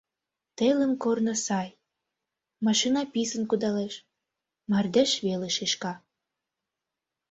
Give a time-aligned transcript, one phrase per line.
[0.57, 1.69] Телым корно сай,
[2.65, 3.95] машина писын кудалеш,
[4.71, 5.93] мардеж веле шӱшка.